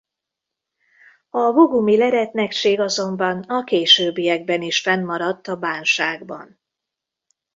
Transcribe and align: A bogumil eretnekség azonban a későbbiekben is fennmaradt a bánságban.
A 1.29 1.51
bogumil 1.51 2.01
eretnekség 2.01 2.79
azonban 2.79 3.41
a 3.43 3.63
későbbiekben 3.63 4.61
is 4.61 4.79
fennmaradt 4.81 5.47
a 5.47 5.55
bánságban. 5.55 6.59